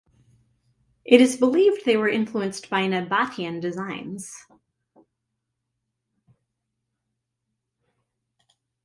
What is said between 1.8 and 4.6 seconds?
they were influenced by Nabatean designs.